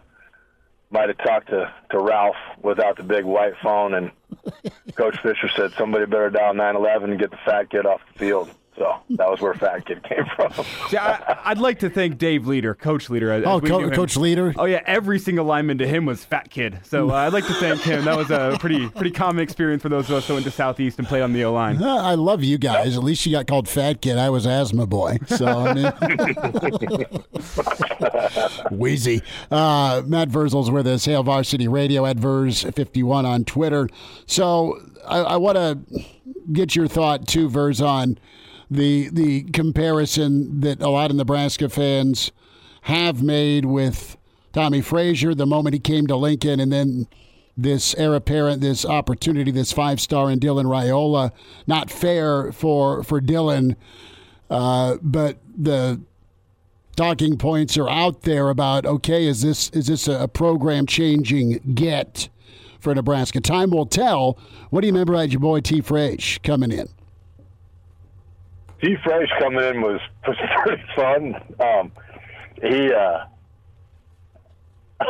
might 0.91 1.09
have 1.09 1.17
talked 1.17 1.49
to, 1.49 1.73
to 1.91 1.99
Ralph 1.99 2.35
without 2.61 2.97
the 2.97 3.03
big 3.03 3.25
white 3.25 3.53
phone, 3.63 3.95
and 3.95 4.11
Coach 4.95 5.17
Fisher 5.23 5.49
said 5.55 5.71
somebody 5.77 6.05
better 6.05 6.29
dial 6.29 6.53
911 6.53 7.11
and 7.11 7.19
get 7.19 7.31
the 7.31 7.37
fat 7.43 7.69
kid 7.69 7.85
off 7.85 8.01
the 8.13 8.19
field. 8.19 8.53
So 8.77 8.95
that 9.11 9.29
was 9.29 9.39
where 9.39 9.53
Fat 9.53 9.85
Kid 9.85 10.03
came 10.03 10.25
from. 10.35 10.51
See, 10.89 10.97
I, 10.97 11.49
would 11.49 11.59
like 11.59 11.79
to 11.79 11.89
thank 11.91 12.17
Dave 12.17 12.47
Leader, 12.47 12.73
Coach 12.73 13.09
Leader. 13.09 13.31
oh, 13.45 13.61
Co- 13.61 13.91
Coach 13.91 14.17
Leader. 14.17 14.53
Oh 14.57 14.65
yeah, 14.65 14.81
every 14.87 15.19
single 15.19 15.45
lineman 15.45 15.77
to 15.77 15.87
him 15.87 16.05
was 16.05 16.25
Fat 16.25 16.49
Kid. 16.49 16.79
So 16.83 17.11
uh, 17.11 17.13
I'd 17.13 17.33
like 17.33 17.45
to 17.47 17.53
thank 17.53 17.81
him. 17.81 18.05
That 18.05 18.17
was 18.17 18.31
a 18.31 18.57
pretty 18.59 18.89
pretty 18.89 19.11
common 19.11 19.43
experience 19.43 19.83
for 19.83 19.89
those 19.89 20.09
of 20.09 20.15
us 20.15 20.27
who 20.27 20.33
went 20.33 20.45
to 20.45 20.51
Southeast 20.51 20.97
and 20.97 21.07
played 21.07 21.21
on 21.21 21.33
the 21.33 21.43
O 21.45 21.53
line. 21.53 21.81
Uh, 21.81 21.97
I 21.97 22.15
love 22.15 22.43
you 22.43 22.57
guys. 22.57 22.97
At 22.97 23.03
least 23.03 23.25
you 23.25 23.31
got 23.31 23.45
called 23.45 23.69
Fat 23.69 24.01
Kid. 24.01 24.17
I 24.17 24.31
was 24.31 24.47
Asthma 24.47 24.87
Boy. 24.87 25.19
So 25.27 25.45
I 25.45 25.73
mean, 25.73 25.94
wheezy. 28.71 29.21
Uh, 29.51 30.01
Matt 30.06 30.30
Vrzal's 30.30 30.71
with 30.71 30.87
us. 30.87 31.06
Hail 31.06 31.23
Varsity 31.23 31.68
Radio 31.68 32.06
at 32.06 32.18
Verz51 32.18 33.25
on 33.25 33.44
Twitter. 33.45 33.87
So 34.25 34.80
I, 35.07 35.19
I 35.19 35.35
want 35.37 35.57
to 35.57 36.03
get 36.51 36.75
your 36.75 36.87
thought 36.87 37.27
too, 37.27 37.49
Verz, 37.49 37.85
on 37.85 38.18
the 38.73 39.09
the 39.09 39.44
comparison 39.44 40.61
that 40.61 40.81
a 40.81 40.89
lot 40.89 41.11
of 41.11 41.18
Nebraska 41.18 41.69
fans 41.69 42.31
have 42.83 43.21
made 43.21 43.65
with 43.65 44.18
Tommie 44.51 44.81
Frazier 44.81 45.33
the 45.33 45.45
moment 45.45 45.73
he 45.73 45.80
came 45.80 46.07
to 46.07 46.15
Lincoln, 46.15 46.59
and 46.59 46.71
then 46.71 47.07
this 47.56 47.94
heir 47.95 48.15
apparent, 48.15 48.61
this 48.61 48.85
opportunity, 48.85 49.51
this 49.51 49.71
five 49.71 50.01
star 50.01 50.31
in 50.31 50.39
Dylan 50.39 50.65
Raiola. 50.65 51.31
Not 51.68 51.92
fair 51.92 52.51
for 52.51 53.03
for 53.03 53.21
Dylan, 53.21 53.75
uh, 54.49 54.97
but 55.01 55.37
the 55.56 56.01
talking 56.95 57.37
points 57.37 57.77
are 57.77 57.89
out 57.89 58.21
there 58.23 58.49
about 58.49 58.85
okay, 58.85 59.27
is 59.27 59.42
this 59.42 59.69
is 59.69 59.87
this 59.87 60.07
a 60.07 60.27
program 60.27 60.85
changing 60.85 61.73
get 61.75 62.30
for 62.80 62.94
Nebraska? 62.95 63.39
Time 63.39 63.69
will 63.71 63.85
tell. 63.85 64.37
What 64.71 64.81
do 64.81 64.87
you 64.87 64.94
remember 64.94 65.13
about 65.13 65.31
your 65.31 65.39
boy 65.39 65.61
T. 65.61 65.81
Frazier 65.81 66.39
coming 66.44 66.71
in? 66.71 66.87
T. 68.83 68.95
Fresh 69.02 69.30
coming 69.40 69.63
in 69.63 69.81
was 69.81 70.02
pretty 70.63 70.83
fun. 70.95 71.35
Um, 71.59 71.92
he 72.61 72.92
uh, 72.92 73.25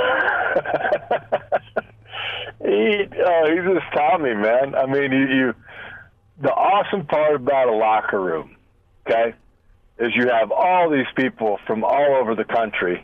he 2.64 3.04
uh, 3.04 3.46
he's 3.50 3.66
just 3.66 3.94
Tommie, 3.96 4.36
man. 4.36 4.76
I 4.76 4.86
mean, 4.86 5.12
you, 5.12 5.28
you 5.28 5.56
the 6.42 6.52
awesome 6.52 7.08
part 7.08 7.36
about 7.36 7.68
a 7.68 7.76
locker 7.76 8.22
room, 8.22 8.56
okay, 9.08 9.34
is 9.98 10.12
you 10.16 10.28
have 10.30 10.52
all 10.52 10.92
these 10.92 11.08
people 11.16 11.58
from 11.66 11.84
all 11.84 12.16
over 12.22 12.36
the 12.36 12.44
country, 12.46 13.04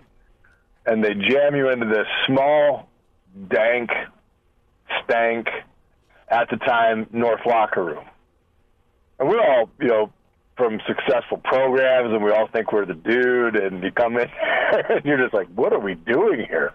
and 0.85 1.03
they 1.03 1.15
jam 1.15 1.55
you 1.55 1.69
into 1.71 1.88
this 1.88 2.07
small, 2.27 2.88
dank, 3.47 3.89
stank, 5.03 5.47
at 6.27 6.47
the 6.51 6.57
time 6.57 7.07
North 7.11 7.43
locker 7.45 7.83
room, 7.83 8.05
and 9.19 9.27
we're 9.27 9.41
all 9.41 9.67
you 9.79 9.88
know 9.88 10.11
from 10.59 10.79
successful 10.85 11.37
programs 11.37 12.13
and 12.13 12.23
we 12.23 12.31
all 12.31 12.47
think 12.51 12.71
we're 12.71 12.85
the 12.85 12.93
dude 12.93 13.55
and 13.55 13.81
you 13.81 13.91
come 13.91 14.17
in 14.17 14.27
and 14.89 15.03
you're 15.05 15.17
just 15.17 15.33
like 15.33 15.47
what 15.55 15.73
are 15.73 15.79
we 15.79 15.95
doing 15.95 16.45
here 16.47 16.73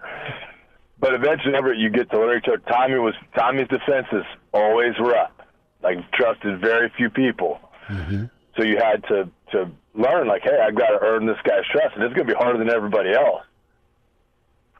but 0.99 1.13
eventually 1.13 1.51
whenever 1.51 1.73
you 1.73 1.89
get 1.89 2.09
to 2.09 2.19
learn 2.19 2.37
each 2.37 2.47
other 2.47 2.61
tommie 2.67 2.99
was 2.99 3.13
tommie's 3.37 3.67
defenses 3.69 4.25
always 4.53 4.93
were 4.99 5.15
up 5.15 5.47
like 5.81 5.97
trusted 6.11 6.59
very 6.59 6.91
few 6.97 7.09
people 7.09 7.59
mm-hmm. 7.87 8.25
so 8.57 8.63
you 8.63 8.77
had 8.77 9.01
to 9.07 9.29
to 9.51 9.71
learn 9.95 10.27
like, 10.27 10.43
hey, 10.43 10.59
I've 10.61 10.75
got 10.75 10.87
to 10.87 10.99
earn 11.01 11.25
this 11.25 11.37
guy's 11.43 11.65
trust, 11.71 11.95
and 11.95 12.03
it's 12.03 12.13
going 12.13 12.27
to 12.27 12.33
be 12.33 12.37
harder 12.37 12.59
than 12.59 12.69
everybody 12.69 13.13
else. 13.13 13.43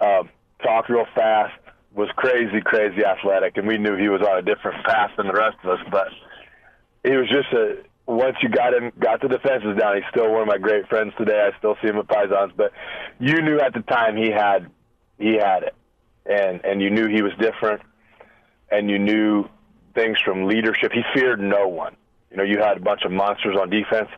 Um, 0.01 0.29
talked 0.61 0.89
real 0.89 1.05
fast, 1.15 1.53
was 1.93 2.09
crazy, 2.15 2.61
crazy 2.61 3.03
athletic, 3.05 3.57
and 3.57 3.67
we 3.67 3.77
knew 3.77 3.95
he 3.95 4.09
was 4.09 4.21
on 4.21 4.37
a 4.37 4.41
different 4.41 4.85
path 4.85 5.11
than 5.17 5.27
the 5.27 5.33
rest 5.33 5.57
of 5.63 5.79
us. 5.79 5.85
But 5.89 6.07
he 7.03 7.15
was 7.15 7.29
just 7.29 7.51
a 7.53 7.77
once 8.07 8.37
you 8.41 8.49
got 8.49 8.73
him, 8.73 8.91
got 8.99 9.21
the 9.21 9.27
defenses 9.27 9.77
down. 9.79 9.95
He's 9.95 10.05
still 10.11 10.31
one 10.31 10.41
of 10.41 10.47
my 10.47 10.57
great 10.57 10.87
friends 10.87 11.13
today. 11.17 11.39
I 11.41 11.57
still 11.57 11.75
see 11.81 11.89
him 11.89 11.97
at 11.97 12.07
Pisons, 12.07 12.53
but 12.55 12.71
you 13.19 13.41
knew 13.41 13.59
at 13.59 13.73
the 13.73 13.81
time 13.81 14.15
he 14.15 14.29
had 14.29 14.69
he 15.17 15.33
had 15.33 15.63
it, 15.63 15.75
and 16.25 16.63
and 16.63 16.81
you 16.81 16.89
knew 16.89 17.07
he 17.07 17.21
was 17.21 17.31
different, 17.39 17.81
and 18.69 18.89
you 18.89 18.99
knew 18.99 19.45
things 19.95 20.17
from 20.23 20.45
leadership. 20.45 20.91
He 20.91 21.01
feared 21.13 21.39
no 21.39 21.67
one. 21.67 21.95
You 22.29 22.37
know, 22.37 22.43
you 22.43 22.59
had 22.59 22.77
a 22.77 22.81
bunch 22.81 23.01
of 23.05 23.11
monsters 23.11 23.55
on 23.59 23.69
defense. 23.69 24.09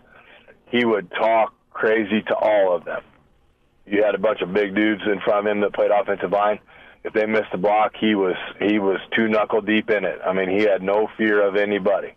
He 0.70 0.84
would 0.84 1.10
talk 1.12 1.54
crazy 1.70 2.22
to 2.24 2.36
all 2.36 2.76
of 2.76 2.84
them. 2.84 3.04
You 3.86 4.04
had 4.04 4.16
a 4.16 4.18
bunch 4.18 4.42
of 4.42 4.54
big 4.54 4.76
dudes 4.76 5.04
in 5.06 5.22
front 5.22 5.48
of 5.48 5.52
him 5.52 5.62
that 5.62 5.74
played 5.74 5.92
offensive 5.92 6.32
line. 6.32 6.60
If 7.04 7.14
they 7.14 7.26
missed 7.26 7.54
a 7.54 7.58
block, 7.58 7.94
he 7.98 8.16
was 8.16 8.36
he 8.60 8.80
was 8.80 9.00
two 9.16 9.30
knuckle 9.30 9.62
deep 9.62 9.90
in 9.90 10.04
it. 10.04 10.20
I 10.26 10.34
mean, 10.34 10.50
he 10.50 10.64
had 10.64 10.82
no 10.82 11.08
fear 11.18 11.48
of 11.48 11.56
anybody, 11.56 12.14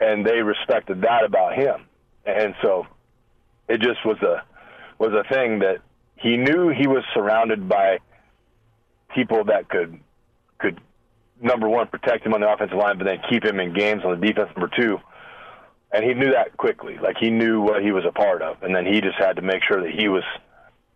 and 0.00 0.26
they 0.26 0.42
respected 0.42 1.02
that 1.02 1.24
about 1.24 1.54
him. 1.54 1.86
And 2.26 2.54
so, 2.62 2.86
it 3.68 3.80
just 3.80 4.04
was 4.04 4.18
a 4.22 4.42
was 4.98 5.12
a 5.12 5.28
thing 5.32 5.60
that 5.60 5.78
he 6.16 6.36
knew 6.36 6.68
he 6.68 6.86
was 6.86 7.04
surrounded 7.12 7.68
by 7.68 7.98
people 9.14 9.44
that 9.44 9.68
could 9.68 9.98
could 10.58 10.80
number 11.40 11.68
one 11.68 11.86
protect 11.88 12.24
him 12.24 12.34
on 12.34 12.40
the 12.40 12.50
offensive 12.50 12.78
line, 12.78 12.98
but 12.98 13.04
then 13.04 13.18
keep 13.28 13.44
him 13.44 13.60
in 13.60 13.74
games 13.74 14.02
on 14.04 14.18
the 14.18 14.26
defense. 14.26 14.48
Number 14.56 14.70
two, 14.76 14.98
and 15.92 16.04
he 16.04 16.14
knew 16.14 16.32
that 16.32 16.56
quickly. 16.56 16.98
Like 17.02 17.16
he 17.18 17.30
knew 17.30 17.60
what 17.60 17.82
he 17.82 17.92
was 17.92 18.04
a 18.06 18.12
part 18.12 18.42
of, 18.42 18.62
and 18.62 18.74
then 18.74 18.86
he 18.86 19.00
just 19.00 19.18
had 19.18 19.36
to 19.36 19.42
make 19.42 19.62
sure 19.66 19.82
that 19.82 19.92
he 19.92 20.08
was 20.08 20.24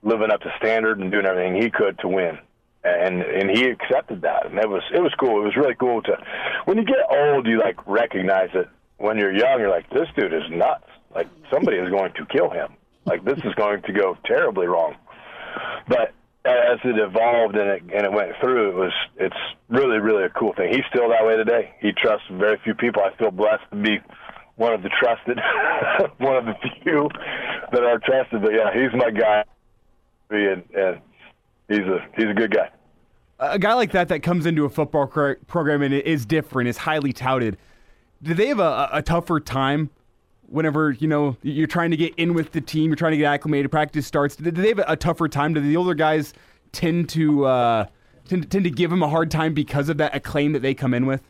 living 0.02 0.31
up 0.31 0.40
to 0.40 0.52
standard 0.59 1.00
and 1.00 1.11
doing 1.11 1.26
everything 1.26 1.61
he 1.61 1.71
could 1.71 1.99
to 2.00 2.09
win. 2.09 2.38
And 2.85 3.23
and 3.23 3.50
he 3.50 3.64
accepted 3.64 4.23
that, 4.23 4.47
and 4.47 4.59
it 4.59 4.69
was 4.69 4.83
it 4.95 5.00
was 5.00 5.12
cool. 5.19 5.40
It 5.40 5.45
was 5.45 5.57
really 5.57 5.75
cool 5.75 6.00
to 6.02 6.17
when 6.64 6.78
you 6.78 6.85
get 6.85 6.99
old, 7.11 7.47
you 7.47 7.59
like 7.59 7.87
recognize 7.87 8.50
it. 8.55 8.69
When 8.99 9.17
you're 9.17 9.33
young, 9.33 9.61
you're 9.61 9.71
like, 9.71 9.88
this 9.90 10.09
dude 10.17 10.33
is 10.33 10.43
nuts. 10.50 10.85
Like 11.14 11.28
somebody 11.50 11.78
is 11.78 11.88
going 11.88 12.12
to 12.14 12.26
kill 12.26 12.50
him. 12.50 12.75
Like 13.05 13.25
this 13.25 13.38
is 13.38 13.55
going 13.55 13.83
to 13.83 13.93
go 13.93 14.17
terribly 14.26 14.67
wrong. 14.67 14.95
But 15.88 16.12
as 16.45 16.78
it 16.85 16.99
evolved 16.99 17.57
and 17.57 17.69
it 17.71 17.83
and 17.83 18.07
it 18.07 18.12
went 18.12 18.33
through, 18.40 18.71
it 18.71 18.75
was 18.75 18.93
it's 19.17 19.37
really 19.69 19.99
really 19.99 20.25
a 20.25 20.31
cool 20.31 20.52
thing. 20.55 20.73
He's 20.73 20.85
still 20.90 21.09
that 21.09 21.26
way 21.26 21.37
today. 21.37 21.75
He 21.81 21.93
trusts 21.93 22.26
very 22.31 22.59
few 22.64 22.75
people. 22.75 23.02
I 23.02 23.17
feel 23.17 23.31
blessed 23.31 23.64
to 23.71 23.76
be 23.76 23.99
one 24.57 24.73
of 24.73 24.83
the 24.83 24.90
trusted, 24.90 25.38
one 26.19 26.37
of 26.37 26.45
the 26.45 26.55
few 26.83 27.09
that 27.73 27.83
are 27.83 27.99
trusted. 27.99 28.43
But 28.43 28.52
yeah, 28.52 28.73
he's 28.73 28.93
my 28.93 29.11
guy, 29.11 29.45
and, 30.31 30.64
and 30.75 31.00
he's 31.69 31.87
a 31.87 32.07
he's 32.17 32.28
a 32.28 32.35
good 32.35 32.55
guy. 32.55 32.71
A 33.40 33.59
guy 33.59 33.75
like 33.75 33.93
that 33.93 34.09
that 34.09 34.23
comes 34.23 34.47
into 34.47 34.64
a 34.64 34.69
football 34.69 35.07
program 35.07 35.83
and 35.83 35.95
is 35.95 36.26
different, 36.26 36.69
is 36.69 36.76
highly 36.76 37.12
touted. 37.12 37.57
Do 38.22 38.34
they 38.34 38.48
have 38.48 38.58
a, 38.58 38.88
a 38.92 39.02
tougher 39.02 39.40
time 39.40 39.90
whenever 40.48 40.92
you 40.92 41.06
know 41.06 41.37
you're 41.42 41.66
trying 41.66 41.90
to 41.90 41.96
get 41.96 42.14
in 42.16 42.34
with 42.34 42.52
the 42.52 42.60
team, 42.60 42.90
you're 42.90 42.96
trying 42.96 43.12
to 43.12 43.18
get 43.18 43.26
acclimated, 43.26 43.70
practice 43.70 44.06
starts. 44.06 44.37
Do 44.37 44.50
they 44.50 44.68
have 44.68 44.82
a 44.87 44.96
tougher 44.96 45.28
time? 45.28 45.54
Do 45.54 45.60
the 45.60 45.76
older 45.76 45.94
guys 45.94 46.32
tend 46.72 47.08
to 47.10 47.44
uh, 47.44 47.87
tend, 48.26 48.50
tend 48.50 48.64
to 48.64 48.70
give 48.70 48.90
him 48.90 49.02
a 49.02 49.08
hard 49.08 49.30
time 49.30 49.54
because 49.54 49.88
of 49.88 49.98
that 49.98 50.14
acclaim 50.14 50.52
that 50.52 50.60
they 50.60 50.75
come 50.75 50.94
in 50.94 51.06
with? 51.06 51.22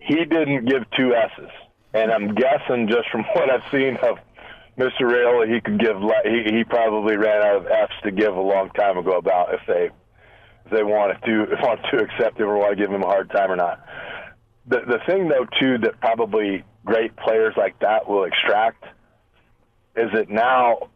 He 0.00 0.16
didn't 0.16 0.66
give 0.66 0.82
two 0.96 1.14
S's, 1.14 1.50
and 1.94 2.10
I'm 2.10 2.34
guessing 2.34 2.88
just 2.88 3.08
from 3.10 3.22
what 3.32 3.50
I've 3.50 3.68
seen 3.70 3.96
of 3.98 4.18
Mr. 4.78 5.10
Rail, 5.10 5.46
he 5.46 5.60
could 5.60 5.78
give. 5.78 5.96
He, 6.24 6.56
he 6.56 6.64
probably 6.64 7.16
ran 7.16 7.42
out 7.42 7.56
of 7.56 7.66
F's 7.66 7.94
to 8.04 8.10
give 8.10 8.34
a 8.34 8.40
long 8.40 8.70
time 8.70 8.98
ago 8.98 9.12
about 9.12 9.54
if 9.54 9.60
they 9.66 9.90
if 10.64 10.72
they 10.72 10.82
wanted 10.82 11.18
to 11.24 11.42
if 11.52 11.60
want 11.60 11.80
to 11.90 11.98
accept 11.98 12.40
him 12.40 12.48
or 12.48 12.58
want 12.58 12.76
to 12.76 12.82
give 12.82 12.92
him 12.92 13.02
a 13.02 13.06
hard 13.06 13.30
time 13.30 13.50
or 13.50 13.56
not. 13.56 13.84
The 14.70 14.80
the 14.86 14.98
thing 15.06 15.28
though 15.28 15.46
too 15.58 15.78
that 15.78 16.00
probably 16.00 16.64
great 16.84 17.14
players 17.16 17.54
like 17.56 17.78
that 17.80 18.08
will 18.08 18.24
extract 18.24 18.84
is 19.96 20.08
that 20.14 20.30
now 20.30 20.88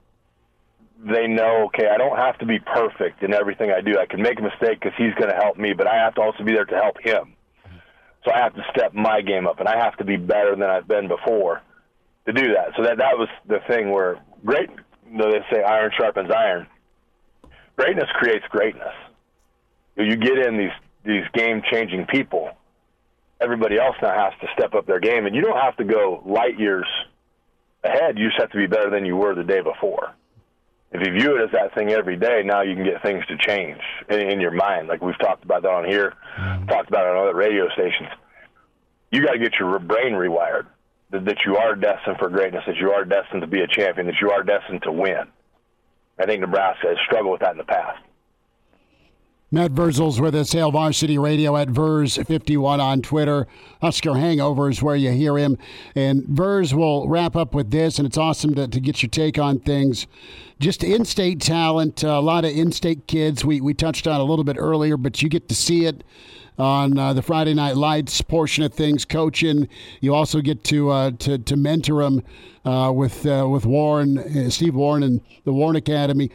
they 0.99 1.27
know, 1.27 1.67
okay, 1.67 1.89
I 1.93 1.99
don't 1.99 2.17
have 2.17 2.39
to 2.39 2.47
be 2.47 2.59
perfect 2.61 3.23
in 3.23 3.35
everything 3.35 3.71
I 3.71 3.81
do. 3.81 3.99
I 3.99 4.07
can 4.07 4.23
make 4.23 4.39
a 4.39 4.43
mistake 4.43 4.81
because 4.81 4.93
he's 4.97 5.13
going 5.15 5.29
to 5.29 5.37
help 5.37 5.59
me, 5.59 5.75
but 5.75 5.87
I 5.87 5.97
have 5.97 6.15
to 6.15 6.23
also 6.23 6.45
be 6.45 6.53
there 6.53 6.65
to 6.65 6.75
help 6.75 6.97
him. 7.03 7.35
So 8.25 8.33
I 8.33 8.39
have 8.39 8.55
to 8.55 8.63
step 8.71 8.95
my 8.95 9.21
game 9.21 9.47
up, 9.47 9.61
and 9.61 9.69
I 9.69 9.77
have 9.77 9.97
to 9.99 10.05
be 10.05 10.17
better 10.17 10.57
than 10.57 10.71
I've 10.71 10.89
been 10.89 11.09
before 11.09 11.61
to 12.27 12.33
do 12.33 12.55
that. 12.55 12.69
So 12.77 12.85
that 12.85 12.97
that 12.99 13.19
was 13.19 13.29
the 13.47 13.59
thing 13.69 13.91
where 13.91 14.19
great. 14.45 14.71
Know, 15.07 15.31
they 15.31 15.41
say 15.53 15.63
iron 15.63 15.91
sharpens 15.97 16.31
iron. 16.31 16.67
Greatness 17.77 18.09
creates 18.15 18.45
greatness. 18.49 18.95
You 19.97 20.17
get 20.17 20.39
in 20.39 20.57
these 20.57 20.73
these 21.05 21.25
game 21.35 21.63
changing 21.71 22.07
people 22.07 22.51
everybody 23.45 23.79
else 23.79 23.97
now 24.03 24.15
has 24.15 24.33
to 24.41 24.49
step 24.55 24.75
up 24.75 24.87
their 24.87 25.01
game, 25.01 25.27
and 25.27 25.35
you 25.35 25.43
don't 25.43 25.61
have 25.61 25.77
to 25.77 25.85
go 25.85 26.23
light 26.25 26.59
years 26.59 26.87
ahead. 27.85 28.19
You 28.19 28.29
just 28.29 28.41
have 28.41 28.51
to 28.51 28.59
be 28.59 28.67
better 28.67 28.91
than 28.91 29.05
you 29.05 29.17
were 29.17 29.35
the 29.35 29.45
day 29.45 29.61
before. 29.61 30.15
If 30.91 31.05
you 31.07 31.13
view 31.13 31.37
it 31.37 31.45
as 31.45 31.51
that 31.53 31.75
thing 31.75 31.91
every 31.91 32.17
day, 32.17 32.43
now 32.45 32.63
you 32.63 32.75
can 32.75 32.85
get 32.85 33.03
things 33.03 33.25
to 33.27 33.37
change 33.37 33.81
in, 34.09 34.21
in 34.21 34.41
your 34.41 34.53
mind. 34.53 34.89
Like 34.89 35.03
we've 35.03 35.19
talked 35.19 35.45
about 35.45 35.63
that 35.63 35.71
on 35.71 35.85
here, 35.85 36.15
mm-hmm. 36.39 36.67
talked 36.67 36.89
about 36.89 37.07
it 37.07 37.17
on 37.17 37.27
other 37.27 37.35
radio 37.35 37.69
stations. 37.71 38.09
You 39.11 39.25
got 39.25 39.33
to 39.33 39.39
get 39.39 39.55
your 39.59 39.79
brain 39.81 40.13
rewired 40.13 40.67
that, 41.11 41.25
that 41.25 41.39
you 41.45 41.57
are 41.57 41.75
destined 41.75 42.19
for 42.19 42.29
greatness, 42.29 42.63
that 42.67 42.77
you 42.77 42.93
are 42.93 43.05
destined 43.05 43.43
to 43.43 43.49
be 43.49 43.61
a 43.61 43.67
champion, 43.67 44.07
that 44.07 44.21
you 44.21 44.31
are 44.31 44.45
destined 44.45 44.83
to 44.83 44.93
win. 44.93 45.27
I 46.19 46.27
think 46.27 46.41
Nebraska 46.41 46.89
has 46.89 46.99
struggled 47.05 47.33
with 47.33 47.41
that 47.41 47.53
in 47.53 47.59
the 47.59 47.65
past. 47.65 48.01
Matt 49.55 49.71
Vrzal's 49.71 50.21
with 50.21 50.35
us, 50.35 50.51
Hail 50.51 50.73
Varsity 50.73 51.17
Radio 51.17 51.57
at 51.57 51.69
Verz51 51.69 52.81
on 52.81 53.03
Twitter. 53.03 53.47
Husker 53.81 54.17
Hangover 54.17 54.69
is 54.69 54.83
where 54.83 54.97
you 54.97 55.13
hear 55.13 55.39
him. 55.39 55.59
And 55.95 56.25
Verz 56.25 56.75
will 56.75 57.07
wrap 57.07 57.37
up 57.37 57.55
with 57.55 57.71
this, 57.71 58.01
and 58.01 58.05
it's 58.05 58.19
awesome 58.19 58.57
to, 58.57 58.67
to 58.67 58.81
get 58.81 59.01
your 59.01 59.11
take 59.11 59.39
on 59.39 59.61
things. 59.61 60.09
Just 60.59 60.83
in 60.83 61.05
state 61.05 61.41
talent, 61.41 62.03
a 62.03 62.19
lot 62.19 62.45
of 62.45 62.51
in 62.51 62.73
state 62.73 63.07
kids. 63.07 63.45
We, 63.45 63.61
we 63.61 63.75
touched 63.75 64.09
on 64.09 64.21
a 64.21 64.25
little 64.25 64.43
bit 64.43 64.57
earlier, 64.59 64.97
but 64.97 65.23
you 65.23 65.29
get 65.29 65.49
to 65.49 65.55
see 65.55 65.85
it 65.85 66.03
on 66.59 66.99
uh, 66.99 67.13
the 67.13 67.23
Friday 67.23 67.55
Night 67.55 67.77
Lights 67.77 68.21
portion 68.23 68.65
of 68.65 68.75
things, 68.75 69.05
coaching. 69.05 69.69
You 70.01 70.17
also 70.17 70.41
get 70.41 70.65
to 70.65 70.91
uh, 70.91 71.11
to, 71.21 71.39
to 71.39 71.57
mentor 71.57 72.03
them 72.03 72.25
uh, 72.65 72.91
with 72.91 73.25
uh, 73.25 73.47
with 73.49 73.67
Warren, 73.67 74.19
uh, 74.19 74.51
Steve 74.51 74.75
Warren, 74.75 75.05
and 75.05 75.21
the 75.45 75.53
Warren 75.53 75.77
Academy. 75.77 76.33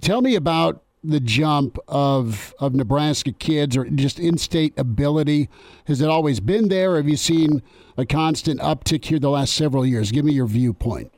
Tell 0.00 0.20
me 0.20 0.36
about 0.36 0.84
the 1.04 1.20
jump 1.20 1.78
of 1.88 2.54
of 2.58 2.74
Nebraska 2.74 3.32
kids 3.32 3.76
or 3.76 3.84
just 3.84 4.18
in-state 4.18 4.78
ability? 4.78 5.48
Has 5.86 6.00
it 6.00 6.08
always 6.08 6.40
been 6.40 6.68
there? 6.68 6.92
Or 6.92 6.96
have 6.96 7.08
you 7.08 7.16
seen 7.16 7.62
a 7.96 8.06
constant 8.06 8.60
uptick 8.60 9.04
here 9.04 9.18
the 9.18 9.30
last 9.30 9.54
several 9.54 9.84
years? 9.84 10.12
Give 10.12 10.24
me 10.24 10.32
your 10.32 10.46
viewpoint. 10.46 11.12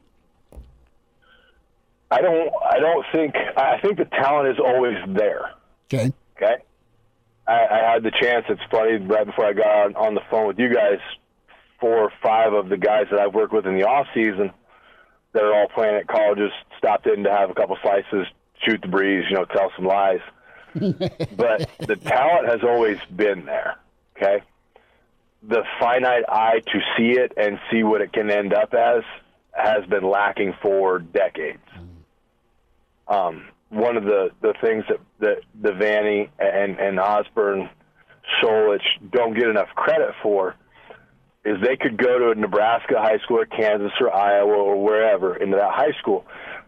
I 2.10 2.20
don't. 2.20 2.50
I 2.64 2.78
don't 2.78 3.04
think. 3.12 3.34
I 3.56 3.78
think 3.80 3.98
the 3.98 4.04
talent 4.04 4.48
is 4.48 4.58
always 4.64 4.96
there. 5.08 5.50
Okay. 5.92 6.12
Okay. 6.36 6.56
I, 7.46 7.52
I 7.52 7.92
had 7.92 8.02
the 8.02 8.10
chance. 8.10 8.46
It's 8.48 8.62
funny. 8.70 8.96
Right 8.96 9.26
before 9.26 9.46
I 9.46 9.52
got 9.52 9.66
on, 9.66 9.96
on 9.96 10.14
the 10.14 10.22
phone 10.30 10.46
with 10.46 10.58
you 10.58 10.72
guys, 10.72 10.98
four 11.80 11.98
or 11.98 12.12
five 12.22 12.52
of 12.52 12.68
the 12.68 12.76
guys 12.76 13.06
that 13.10 13.20
I've 13.20 13.34
worked 13.34 13.52
with 13.52 13.66
in 13.66 13.76
the 13.76 13.84
off 13.84 14.06
season, 14.14 14.50
that 15.32 15.42
are 15.42 15.54
all 15.54 15.68
playing 15.68 15.96
at 15.96 16.06
colleges, 16.06 16.50
stopped 16.78 17.06
in 17.06 17.24
to 17.24 17.30
have 17.30 17.50
a 17.50 17.54
couple 17.54 17.76
slices, 17.82 18.26
shoot 18.64 18.80
the 18.82 18.88
breeze, 18.88 19.24
you 19.28 19.36
know, 19.36 19.44
tell 19.44 19.70
some 19.76 19.86
lies. 19.86 20.20
but 20.74 21.70
the 21.78 21.96
talent 21.96 22.48
has 22.48 22.60
always 22.62 22.98
been 23.14 23.44
there. 23.44 23.76
Okay, 24.16 24.42
the 25.42 25.62
finite 25.78 26.24
eye 26.28 26.60
to 26.60 26.80
see 26.96 27.18
it 27.18 27.32
and 27.36 27.58
see 27.70 27.82
what 27.82 28.00
it 28.00 28.12
can 28.12 28.30
end 28.30 28.52
up 28.52 28.74
as 28.74 29.02
has 29.52 29.86
been 29.86 30.08
lacking 30.08 30.54
for 30.60 30.98
decades. 30.98 31.62
Um, 33.06 33.48
one 33.68 33.96
of 33.96 34.04
the, 34.04 34.30
the 34.40 34.54
things 34.60 34.84
that, 34.88 35.00
that 35.20 35.40
Devaney 35.60 36.28
and, 36.38 36.78
and 36.78 36.98
Osborne, 36.98 37.68
Solich 38.42 38.82
don't 39.10 39.34
get 39.34 39.48
enough 39.48 39.68
credit 39.74 40.14
for 40.22 40.56
is 41.44 41.60
they 41.60 41.76
could 41.76 41.98
go 41.98 42.18
to 42.18 42.30
a 42.30 42.34
Nebraska 42.34 42.94
high 42.96 43.18
school 43.18 43.40
or 43.40 43.46
Kansas 43.46 43.92
or 44.00 44.12
Iowa 44.14 44.54
or 44.54 44.82
wherever 44.82 45.36
into 45.36 45.56
that 45.56 45.72
high 45.72 45.92
school 46.00 46.24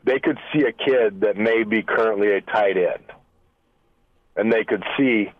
they 0.06 0.20
could 0.20 0.38
see 0.52 0.62
a 0.62 0.72
kid 0.72 1.20
that 1.22 1.36
may 1.36 1.64
be 1.64 1.82
currently 1.82 2.32
a 2.32 2.40
tight 2.40 2.76
end, 2.76 3.04
and 4.36 4.52
they 4.52 4.64
could 4.64 4.84
see 4.96 5.30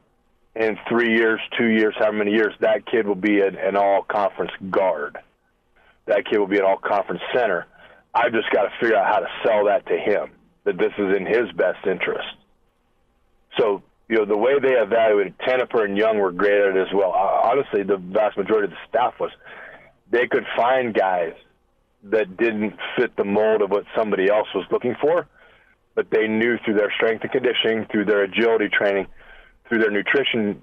in 0.56 0.76
three 0.88 1.14
years, 1.16 1.40
two 1.56 1.68
years, 1.68 1.94
how 1.98 2.10
many 2.10 2.32
years 2.32 2.52
that 2.60 2.84
kid 2.84 3.06
will 3.06 3.14
be 3.14 3.40
an, 3.40 3.56
an 3.56 3.76
all-conference 3.76 4.52
guard. 4.70 5.18
That 6.06 6.26
kid 6.28 6.38
will 6.38 6.46
be 6.48 6.58
an 6.58 6.64
all-conference 6.64 7.22
center. 7.32 7.66
I've 8.12 8.32
just 8.32 8.50
got 8.50 8.62
to 8.62 8.70
figure 8.80 8.96
out 8.96 9.06
how 9.06 9.20
to 9.20 9.28
sell 9.44 9.66
that 9.66 9.86
to 9.86 9.96
him 9.96 10.30
that 10.64 10.78
this 10.78 10.92
is 10.98 11.16
in 11.16 11.26
his 11.26 11.52
best 11.52 11.86
interest. 11.86 12.26
So 13.58 13.82
you 14.08 14.16
know, 14.16 14.24
the 14.24 14.36
way 14.36 14.58
they 14.60 14.72
evaluated 14.72 15.38
Tenopir 15.38 15.84
and 15.84 15.96
Young 15.96 16.18
were 16.18 16.32
great 16.32 16.60
at 16.60 16.76
it 16.76 16.88
as 16.88 16.92
well. 16.92 17.10
Honestly, 17.10 17.82
the 17.82 17.98
vast 17.98 18.36
majority 18.36 18.66
of 18.66 18.70
the 18.70 18.88
staff 18.88 19.14
was. 19.20 19.30
They 20.08 20.28
could 20.28 20.46
find 20.56 20.94
guys 20.94 21.32
that 22.04 22.36
didn't 22.36 22.74
fit 22.96 23.16
the 23.16 23.24
mold 23.24 23.62
of 23.62 23.70
what 23.70 23.84
somebody 23.96 24.28
else 24.30 24.48
was 24.54 24.64
looking 24.70 24.94
for, 25.00 25.26
but 25.94 26.06
they 26.10 26.28
knew 26.28 26.56
through 26.64 26.74
their 26.74 26.92
strength 26.96 27.22
and 27.22 27.32
conditioning, 27.32 27.86
through 27.90 28.04
their 28.04 28.22
agility 28.22 28.68
training, 28.68 29.06
through 29.68 29.78
their 29.78 29.90
nutrition 29.90 30.60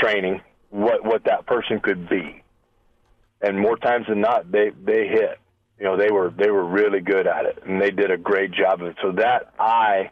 training, 0.00 0.40
what 0.70 1.04
what 1.04 1.24
that 1.24 1.46
person 1.46 1.80
could 1.80 2.08
be. 2.08 2.42
And 3.40 3.58
more 3.58 3.76
times 3.76 4.06
than 4.08 4.20
not, 4.20 4.50
they 4.50 4.70
they 4.84 5.08
hit. 5.08 5.38
You 5.78 5.84
know, 5.84 5.96
they 5.96 6.10
were 6.10 6.32
they 6.36 6.50
were 6.50 6.64
really 6.64 7.00
good 7.00 7.26
at 7.26 7.44
it, 7.44 7.62
and 7.66 7.80
they 7.80 7.90
did 7.90 8.10
a 8.10 8.16
great 8.16 8.52
job 8.52 8.80
of 8.80 8.88
it. 8.88 8.96
So 9.02 9.12
that 9.12 9.52
eye 9.58 10.10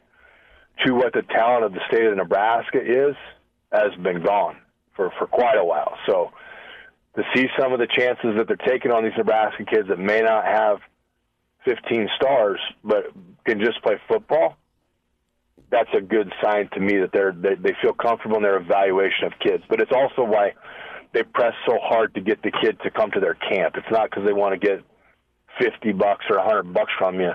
to 0.85 0.93
what 0.93 1.13
the 1.13 1.23
talent 1.23 1.65
of 1.65 1.73
the 1.73 1.81
state 1.89 2.05
of 2.05 2.17
Nebraska 2.17 2.79
is 2.81 3.17
has 3.73 3.95
been 4.03 4.23
gone 4.23 4.57
for 4.95 5.11
for 5.19 5.27
quite 5.27 5.57
a 5.57 5.65
while. 5.65 5.97
So 6.07 6.33
to 7.17 7.23
see 7.35 7.47
some 7.59 7.73
of 7.73 7.79
the 7.79 7.87
chances 7.87 8.37
that 8.37 8.49
they're 8.49 8.57
taking 8.57 8.91
on 8.91 9.05
these 9.05 9.13
Nebraska 9.17 9.65
kids 9.65 9.89
that 9.89 9.99
may 9.99 10.21
not 10.21 10.45
have 10.45 10.79
15 11.65 12.09
stars 12.17 12.61
but 12.83 13.05
can 13.47 13.61
just 13.61 13.83
play 13.83 13.97
football, 14.09 14.57
that's 15.71 15.91
a 15.97 16.01
good 16.01 16.33
sign 16.43 16.69
to 16.73 16.81
me 16.81 16.99
that 16.99 17.11
they're 17.13 17.33
they, 17.33 17.55
they 17.55 17.75
feel 17.81 17.93
comfortable 17.93 18.37
in 18.37 18.43
their 18.43 18.57
evaluation 18.57 19.25
of 19.25 19.33
kids. 19.41 19.63
But 19.69 19.81
it's 19.81 19.93
also 19.93 20.25
why 20.25 20.53
they 21.13 21.23
press 21.23 21.55
so 21.67 21.79
hard 21.83 22.15
to 22.15 22.21
get 22.21 22.43
the 22.43 22.51
kid 22.51 22.79
to 22.83 22.91
come 22.91 23.11
to 23.13 23.21
their 23.21 23.35
camp. 23.35 23.77
It's 23.77 23.91
not 23.91 24.11
because 24.11 24.25
they 24.27 24.33
want 24.33 24.61
to 24.61 24.67
get 24.67 24.83
50 25.61 25.93
bucks 25.93 26.25
or 26.29 26.39
100 26.39 26.73
bucks 26.73 26.93
from 26.99 27.21
you. 27.21 27.33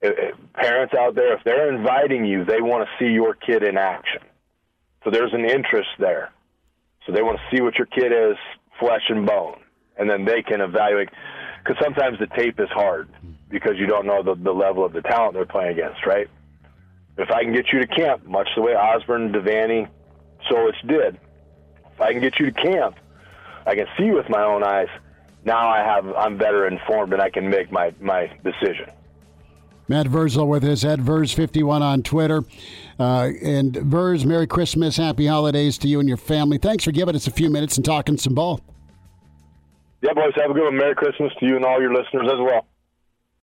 It, 0.00 0.18
it, 0.18 0.52
parents 0.54 0.94
out 0.98 1.14
there, 1.14 1.34
if 1.36 1.44
they're 1.44 1.74
inviting 1.74 2.24
you, 2.24 2.44
they 2.44 2.60
want 2.60 2.86
to 2.86 3.04
see 3.04 3.10
your 3.10 3.34
kid 3.34 3.62
in 3.62 3.76
action. 3.76 4.22
So 5.04 5.10
there's 5.10 5.32
an 5.32 5.44
interest 5.44 5.90
there. 5.98 6.30
So 7.06 7.12
they 7.12 7.22
want 7.22 7.38
to 7.38 7.56
see 7.56 7.62
what 7.62 7.76
your 7.76 7.86
kid 7.86 8.12
is, 8.12 8.36
flesh 8.82 9.02
and 9.08 9.24
bone, 9.24 9.60
and 9.96 10.10
then 10.10 10.24
they 10.24 10.42
can 10.42 10.60
evaluate. 10.60 11.08
Because 11.62 11.82
sometimes 11.82 12.18
the 12.18 12.26
tape 12.26 12.58
is 12.58 12.68
hard 12.70 13.08
because 13.48 13.72
you 13.76 13.86
don't 13.86 14.06
know 14.06 14.22
the, 14.22 14.34
the 14.34 14.52
level 14.52 14.84
of 14.84 14.92
the 14.92 15.02
talent 15.02 15.34
they're 15.34 15.46
playing 15.46 15.78
against, 15.78 16.04
right? 16.04 16.28
If 17.16 17.30
I 17.30 17.44
can 17.44 17.52
get 17.52 17.66
you 17.72 17.78
to 17.78 17.86
camp, 17.86 18.26
much 18.26 18.48
the 18.56 18.62
way 18.62 18.74
Osborne, 18.74 19.32
Devaney, 19.32 19.88
Solich 20.50 20.88
did, 20.88 21.20
if 21.92 22.00
I 22.00 22.12
can 22.12 22.20
get 22.20 22.40
you 22.40 22.46
to 22.46 22.52
camp, 22.52 22.96
I 23.64 23.76
can 23.76 23.86
see 23.96 24.10
with 24.10 24.28
my 24.28 24.42
own 24.42 24.64
eyes. 24.64 24.88
Now 25.44 25.68
I 25.68 25.78
have 25.78 26.06
I'm 26.14 26.36
better 26.36 26.66
informed 26.66 27.12
and 27.12 27.22
I 27.22 27.30
can 27.30 27.48
make 27.48 27.70
my 27.70 27.92
my 28.00 28.32
decision. 28.42 28.90
Matt 29.88 30.06
Vrzal 30.06 30.46
with 30.46 30.64
us 30.64 30.84
at 30.84 31.00
Verz51 31.00 31.80
on 31.80 32.02
Twitter. 32.02 32.44
Uh, 32.98 33.30
and 33.42 33.74
Verz, 33.74 34.24
Merry 34.24 34.46
Christmas, 34.46 34.96
Happy 34.96 35.26
Holidays 35.26 35.76
to 35.78 35.88
you 35.88 36.00
and 36.00 36.08
your 36.08 36.16
family. 36.16 36.56
Thanks 36.56 36.84
for 36.84 36.92
giving 36.92 37.14
us 37.14 37.26
a 37.26 37.30
few 37.30 37.50
minutes 37.50 37.76
and 37.76 37.84
talking 37.84 38.16
some 38.16 38.34
ball. 38.34 38.60
Yeah, 40.02 40.14
boys, 40.14 40.32
have 40.34 40.50
a 40.50 40.54
good 40.54 40.64
one. 40.64 40.76
Merry 40.76 40.96
Christmas 40.96 41.32
to 41.38 41.46
you 41.46 41.54
and 41.54 41.64
all 41.64 41.80
your 41.80 41.94
listeners 41.94 42.26
as 42.26 42.38
well. 42.38 42.66